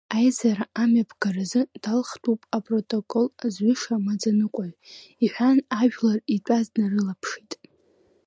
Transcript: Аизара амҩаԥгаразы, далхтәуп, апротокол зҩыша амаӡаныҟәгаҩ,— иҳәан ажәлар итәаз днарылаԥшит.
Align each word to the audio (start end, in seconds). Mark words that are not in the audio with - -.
Аизара 0.17 0.65
амҩаԥгаразы, 0.81 1.61
далхтәуп, 1.83 2.41
апротокол 2.57 3.25
зҩыша 3.53 3.93
амаӡаныҟәгаҩ,— 3.99 4.73
иҳәан 5.23 5.57
ажәлар 5.79 6.19
итәаз 6.35 6.65
днарылаԥшит. 6.73 7.51